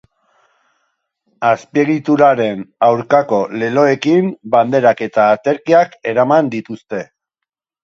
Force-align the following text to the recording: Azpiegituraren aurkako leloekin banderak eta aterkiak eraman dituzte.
Azpiegituraren 1.49 2.63
aurkako 2.87 3.43
leloekin 3.65 4.33
banderak 4.57 5.07
eta 5.11 5.29
aterkiak 5.37 5.97
eraman 6.15 6.53
dituzte. 6.59 7.07